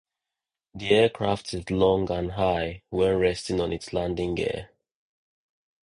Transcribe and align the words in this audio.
The 0.73 0.89
aircraft 0.89 1.53
is 1.53 1.69
long 1.69 2.09
and 2.09 2.31
high 2.31 2.81
when 2.89 3.19
resting 3.19 3.61
on 3.61 3.71
its 3.71 3.93
landing 3.93 4.33
gear. 4.33 4.71